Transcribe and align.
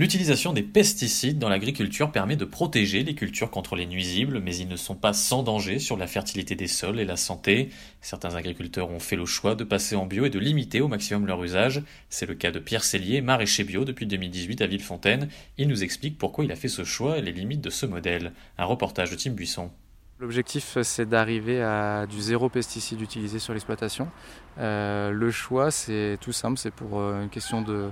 L'utilisation 0.00 0.54
des 0.54 0.62
pesticides 0.62 1.38
dans 1.38 1.50
l'agriculture 1.50 2.10
permet 2.10 2.36
de 2.36 2.46
protéger 2.46 3.02
les 3.02 3.14
cultures 3.14 3.50
contre 3.50 3.76
les 3.76 3.84
nuisibles, 3.84 4.40
mais 4.40 4.56
ils 4.56 4.66
ne 4.66 4.76
sont 4.76 4.94
pas 4.94 5.12
sans 5.12 5.42
danger 5.42 5.78
sur 5.78 5.98
la 5.98 6.06
fertilité 6.06 6.54
des 6.54 6.68
sols 6.68 7.00
et 7.00 7.04
la 7.04 7.18
santé. 7.18 7.68
Certains 8.00 8.34
agriculteurs 8.34 8.88
ont 8.88 8.98
fait 8.98 9.16
le 9.16 9.26
choix 9.26 9.54
de 9.54 9.62
passer 9.62 9.96
en 9.96 10.06
bio 10.06 10.24
et 10.24 10.30
de 10.30 10.38
limiter 10.38 10.80
au 10.80 10.88
maximum 10.88 11.26
leur 11.26 11.44
usage. 11.44 11.82
C'est 12.08 12.24
le 12.24 12.34
cas 12.34 12.50
de 12.50 12.58
Pierre 12.58 12.82
Cellier, 12.82 13.20
maraîcher 13.20 13.62
bio 13.62 13.84
depuis 13.84 14.06
2018 14.06 14.62
à 14.62 14.66
Villefontaine. 14.66 15.28
Il 15.58 15.68
nous 15.68 15.84
explique 15.84 16.16
pourquoi 16.16 16.46
il 16.46 16.52
a 16.52 16.56
fait 16.56 16.68
ce 16.68 16.82
choix 16.82 17.18
et 17.18 17.20
les 17.20 17.32
limites 17.32 17.60
de 17.60 17.68
ce 17.68 17.84
modèle. 17.84 18.32
Un 18.56 18.64
reportage 18.64 19.10
de 19.10 19.16
Tim 19.16 19.32
Buisson. 19.32 19.70
L'objectif, 20.18 20.78
c'est 20.82 21.06
d'arriver 21.10 21.62
à 21.62 22.06
du 22.06 22.22
zéro 22.22 22.48
pesticide 22.48 23.02
utilisé 23.02 23.38
sur 23.38 23.52
l'exploitation. 23.52 24.08
Euh, 24.56 25.10
le 25.10 25.30
choix, 25.30 25.70
c'est 25.70 26.16
tout 26.22 26.32
simple, 26.32 26.56
c'est 26.56 26.70
pour 26.70 27.00
euh, 27.00 27.22
une 27.22 27.28
question 27.28 27.60
de 27.60 27.90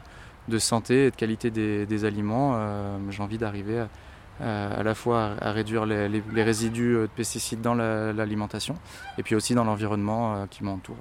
de 0.48 0.58
santé 0.58 1.06
et 1.06 1.10
de 1.10 1.16
qualité 1.16 1.50
des, 1.50 2.04
aliments. 2.04 2.54
Euh, 2.54 2.98
j'ai 3.10 3.22
envie 3.22 3.38
d'arriver 3.38 3.84
à, 4.40 4.82
la 4.82 4.94
fois 4.94 5.34
à, 5.40 5.52
réduire 5.52 5.86
les, 5.86 6.42
résidus 6.42 6.94
de 6.94 7.08
pesticides 7.14 7.60
dans 7.60 7.74
l'alimentation 7.74 8.76
et 9.18 9.22
puis 9.22 9.34
aussi 9.34 9.54
dans 9.54 9.64
l'environnement 9.64 10.34
euh, 10.34 10.46
qui 10.46 10.64
m'entoure. 10.64 10.96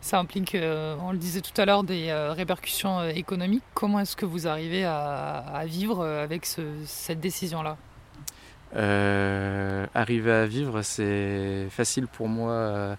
Ça 0.00 0.20
implique, 0.20 0.54
euh, 0.54 0.94
on 1.02 1.10
le 1.10 1.18
disait 1.18 1.40
tout 1.40 1.60
à 1.60 1.64
l'heure, 1.64 1.82
des 1.82 2.12
répercussions 2.12 3.08
économiques. 3.08 3.64
Comment 3.74 4.00
est-ce 4.00 4.16
que 4.16 4.26
vous 4.26 4.46
arrivez 4.46 4.84
à, 4.84 5.62
vivre 5.66 6.04
avec 6.06 6.46
cette 6.46 7.20
décision-là? 7.20 7.76
Arriver 9.94 10.32
à 10.32 10.46
vivre, 10.46 10.82
c'est 10.82 11.66
facile 11.70 12.06
pour 12.06 12.28
moi 12.28 12.96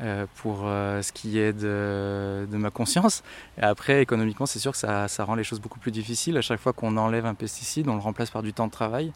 euh, 0.00 0.26
pour 0.42 0.62
euh, 0.64 1.02
ce 1.02 1.12
qui 1.12 1.38
est 1.38 1.52
de, 1.52 2.46
ma 2.50 2.70
conscience. 2.70 3.22
Et 3.58 3.62
après, 3.62 4.02
économiquement, 4.02 4.44
c'est 4.44 4.58
sûr 4.58 4.72
que 4.72 4.78
ça, 4.78 5.06
rend 5.24 5.36
les 5.36 5.44
choses 5.44 5.60
beaucoup 5.60 5.78
plus 5.78 5.92
difficiles. 5.92 6.36
À 6.36 6.42
chaque 6.42 6.58
fois 6.58 6.72
qu'on 6.72 6.96
enlève 6.96 7.26
un 7.26 7.34
pesticide, 7.34 7.88
on 7.88 7.94
le 7.94 8.00
remplace 8.00 8.30
par 8.30 8.42
du 8.42 8.52
temps 8.52 8.66
de 8.66 8.72
travail. 8.72 9.12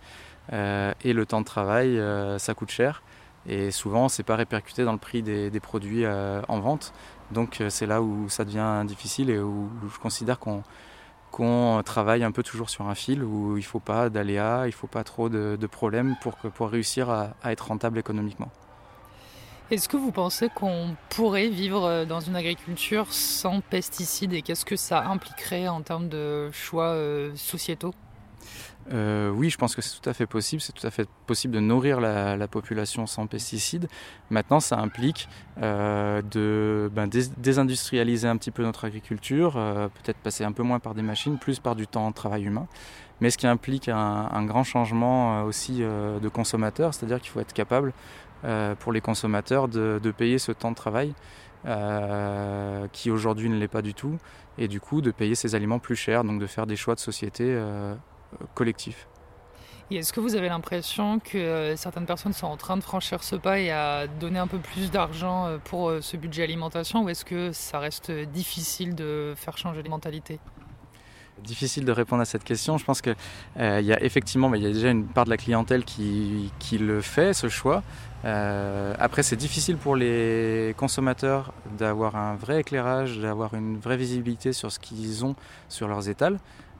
Euh, 0.52 0.94
et 1.02 1.12
le 1.12 1.26
temps 1.26 1.40
de 1.40 1.46
travail, 1.46 2.00
ça 2.38 2.54
coûte 2.54 2.70
cher. 2.70 3.02
Et 3.46 3.72
souvent, 3.72 4.08
c'est 4.08 4.22
pas 4.22 4.36
répercuté 4.36 4.84
dans 4.84 4.92
le 4.92 4.98
prix 4.98 5.22
des, 5.22 5.60
produits 5.60 6.06
en 6.06 6.60
vente. 6.60 6.92
Donc, 7.32 7.60
c'est 7.68 7.86
là 7.86 8.00
où 8.00 8.28
ça 8.28 8.44
devient 8.44 8.84
difficile 8.86 9.30
et 9.30 9.40
où, 9.40 9.68
je 9.92 9.98
considère 9.98 10.38
qu'on 10.38 11.82
travaille 11.82 12.22
un 12.22 12.30
peu 12.30 12.44
toujours 12.44 12.70
sur 12.70 12.86
un 12.86 12.94
fil 12.94 13.24
où 13.24 13.56
il 13.56 13.60
ne 13.62 13.66
faut 13.66 13.80
pas 13.80 14.10
d'aléas, 14.10 14.66
il 14.66 14.68
ne 14.68 14.72
faut 14.72 14.86
pas 14.86 15.02
trop 15.02 15.28
de, 15.28 15.66
problèmes 15.66 16.14
pour, 16.22 16.36
pour 16.36 16.68
réussir 16.68 17.10
à 17.10 17.32
être 17.46 17.66
rentable 17.66 17.98
économiquement. 17.98 18.52
Est-ce 19.70 19.86
que 19.86 19.98
vous 19.98 20.12
pensez 20.12 20.48
qu'on 20.48 20.96
pourrait 21.10 21.48
vivre 21.48 21.84
euh, 21.84 22.04
dans 22.06 22.20
une 22.20 22.36
agriculture 22.36 23.12
sans 23.12 23.60
pesticides 23.60 24.32
et 24.32 24.40
qu'est-ce 24.40 24.64
que 24.64 24.76
ça 24.76 25.04
impliquerait 25.04 25.68
en 25.68 25.82
termes 25.82 26.08
de 26.08 26.50
choix 26.52 26.92
euh, 26.92 27.32
sociétaux? 27.36 27.92
Euh, 28.90 29.28
oui, 29.28 29.50
je 29.50 29.58
pense 29.58 29.76
que 29.76 29.82
c'est 29.82 30.00
tout 30.00 30.08
à 30.08 30.14
fait 30.14 30.24
possible. 30.24 30.62
C'est 30.62 30.72
tout 30.72 30.86
à 30.86 30.90
fait 30.90 31.06
possible 31.26 31.52
de 31.52 31.60
nourrir 31.60 32.00
la, 32.00 32.48
population 32.48 33.06
sans 33.06 33.26
pesticides. 33.26 33.88
Maintenant, 34.30 34.60
ça 34.60 34.78
implique 34.78 35.28
de 35.58 36.90
ben, 36.94 37.06
désindustrialiser 37.06 38.26
un 38.26 38.38
petit 38.38 38.50
peu 38.50 38.62
notre 38.62 38.86
agriculture, 38.86 39.52
peut-être 39.52 40.16
passer 40.16 40.44
un 40.44 40.52
peu 40.52 40.62
moins 40.62 40.78
par 40.78 40.94
des 40.94 41.02
machines, 41.02 41.36
plus 41.36 41.58
par 41.58 41.76
du 41.76 41.86
temps 41.86 42.08
de 42.08 42.14
travail 42.14 42.44
humain. 42.44 42.66
Mais 43.20 43.30
ce 43.30 43.38
qui 43.38 43.46
implique 43.46 43.88
un 43.88 44.44
grand 44.44 44.62
changement 44.62 45.42
aussi 45.42 45.80
de 45.80 46.28
consommateurs, 46.28 46.94
c'est-à-dire 46.94 47.20
qu'il 47.20 47.30
faut 47.30 47.40
être 47.40 47.52
capable 47.52 47.92
euh, 48.44 48.76
pour 48.76 48.92
les 48.92 49.00
consommateurs 49.00 49.66
de, 49.66 50.12
payer 50.16 50.38
ce 50.38 50.52
temps 50.52 50.70
de 50.70 50.76
travail 50.76 51.12
euh, 51.66 52.86
qui 52.92 53.10
aujourd'hui 53.10 53.48
ne 53.48 53.58
l'est 53.58 53.66
pas 53.66 53.82
du 53.82 53.94
tout 53.94 54.16
et 54.58 54.68
du 54.68 54.80
coup 54.80 55.00
de 55.00 55.10
payer 55.10 55.34
ces 55.34 55.56
aliments 55.56 55.80
plus 55.80 55.96
chers, 55.96 56.22
donc 56.22 56.40
de 56.40 56.46
faire 56.46 56.66
des 56.66 56.76
choix 56.76 56.94
de 56.94 57.00
société 57.00 57.42
euh, 57.48 57.96
collectifs. 58.54 59.08
est-ce 59.90 60.12
que 60.12 60.20
vous 60.20 60.36
avez 60.36 60.48
l'impression 60.48 61.18
que 61.18 61.74
certaines 61.76 62.06
personnes 62.06 62.32
sont 62.32 62.46
en 62.46 62.56
train 62.56 62.76
de 62.76 62.82
franchir 62.82 63.24
ce 63.24 63.34
pas 63.34 63.58
et 63.58 63.72
à 63.72 64.06
donner 64.06 64.38
un 64.38 64.46
peu 64.46 64.58
plus 64.58 64.92
d'argent 64.92 65.58
pour 65.64 65.92
ce 66.00 66.16
budget 66.16 66.44
alimentation 66.44 67.02
ou 67.02 67.08
est-ce 67.08 67.24
que 67.24 67.50
ça 67.50 67.80
reste 67.80 68.12
difficile 68.12 68.94
de 68.94 69.34
faire 69.36 69.58
changer 69.58 69.82
les 69.82 69.88
mentalités? 69.88 70.38
Difficile 71.44 71.84
de 71.84 71.92
répondre 71.92 72.22
à 72.22 72.24
cette 72.24 72.44
question. 72.44 72.78
Je 72.78 72.84
pense 72.84 73.00
qu'il 73.00 73.14
euh, 73.58 73.80
y 73.80 73.92
a 73.92 74.02
effectivement, 74.02 74.52
il 74.54 74.62
y 74.62 74.66
a 74.66 74.72
déjà 74.72 74.90
une 74.90 75.04
part 75.04 75.24
de 75.24 75.30
la 75.30 75.36
clientèle 75.36 75.84
qui, 75.84 76.52
qui 76.58 76.78
le 76.78 77.00
fait, 77.00 77.32
ce 77.32 77.48
choix. 77.48 77.82
Euh, 78.24 78.94
après, 78.98 79.22
c'est 79.22 79.36
difficile 79.36 79.76
pour 79.76 79.96
les 79.96 80.74
consommateurs 80.76 81.52
d'avoir 81.78 82.16
un 82.16 82.34
vrai 82.34 82.60
éclairage, 82.60 83.18
d'avoir 83.18 83.54
une 83.54 83.78
vraie 83.78 83.96
visibilité 83.96 84.52
sur 84.52 84.72
ce 84.72 84.78
qu'ils 84.78 85.24
ont 85.24 85.36
sur 85.68 85.88
leurs 85.88 86.08
étals. 86.08 86.38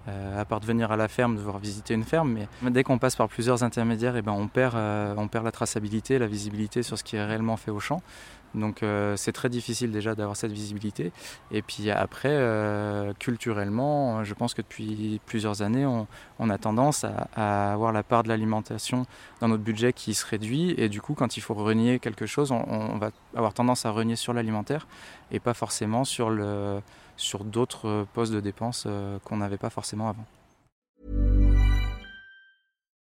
Euh, 0.09 0.41
à 0.41 0.47
part 0.47 0.61
de 0.61 0.65
venir 0.65 0.91
à 0.91 0.97
la 0.97 1.07
ferme, 1.07 1.37
de 1.37 1.43
voir 1.43 1.59
visiter 1.59 1.93
une 1.93 2.05
ferme, 2.05 2.33
mais 2.63 2.71
dès 2.71 2.83
qu'on 2.83 2.97
passe 2.97 3.15
par 3.15 3.29
plusieurs 3.29 3.63
intermédiaires, 3.63 4.17
eh 4.17 4.23
ben 4.23 4.33
on, 4.33 4.49
perd, 4.49 4.75
on 5.19 5.29
perd 5.29 5.45
la 5.45 5.51
traçabilité, 5.51 6.19
la 6.19 6.27
visibilité 6.27 6.83
sur 6.83 6.97
ce 6.97 7.05
qui 7.05 7.17
est 7.17 7.25
réellement 7.25 7.59
fait 7.59 7.71
au 7.71 7.79
champ. 7.79 8.01
Donc 8.55 8.83
euh, 8.83 9.17
c'est 9.17 9.33
très 9.33 9.49
difficile 9.49 9.91
déjà 9.91 10.15
d'avoir 10.15 10.37
cette 10.37 10.53
visibilité. 10.53 11.13
Et 11.51 11.63
puis 11.63 11.91
après, 11.91 12.31
euh, 12.31 13.13
culturellement, 13.19 14.25
je 14.25 14.35
pense 14.35 14.55
que 14.55 14.63
depuis 14.63 15.21
plusieurs 15.27 15.63
années, 15.63 15.87
on, 15.87 16.51
a 16.51 16.59
tendance 16.59 17.05
à, 17.05 17.73
avoir 17.73 17.93
la 17.93 18.03
part 18.03 18.23
de 18.23 18.29
l'alimentation 18.29 19.07
dans 19.41 19.49
notre 19.49 19.63
budget 19.63 19.93
qui 19.93 20.15
se 20.15 20.27
réduit. 20.27 20.75
Et 20.79 20.89
du 20.89 21.01
coup, 21.01 21.15
quand 21.15 21.37
il 21.37 21.41
faut 21.41 21.55
renier 21.55 21.99
quelque 21.99 22.27
chose, 22.27 22.53
on, 22.53 22.97
va 22.99 23.11
avoir 23.35 23.55
tendance 23.55 23.87
à 23.87 23.91
renier 23.91 24.17
sur 24.17 24.33
l'alimentaire 24.33 24.87
et 25.31 25.41
pas 25.41 25.55
forcément 25.55 26.05
sur, 26.05 26.31
sur 27.19 27.45
d'autres 27.45 28.07
postes 28.15 28.33
de 28.33 28.41
dépenses 28.41 28.85
euh, 28.87 29.19
qu'on 29.25 29.37
n'avait 29.39 29.59
pas 29.59 29.71
forcément 29.71 30.09
avant. 30.09 30.25